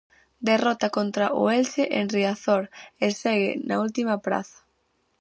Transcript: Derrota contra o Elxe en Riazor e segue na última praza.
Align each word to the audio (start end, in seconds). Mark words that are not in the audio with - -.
Derrota 0.49 0.87
contra 0.97 1.25
o 1.41 1.43
Elxe 1.59 1.83
en 1.99 2.05
Riazor 2.15 2.63
e 3.05 3.07
segue 3.21 3.51
na 3.67 3.75
última 3.85 4.15
praza. 4.25 4.59